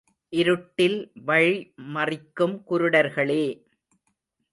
இருட்டில் 0.33 0.97
வழி 1.25 1.53
மறிக்கும் 1.93 2.55
குருடர்களே! 2.69 3.43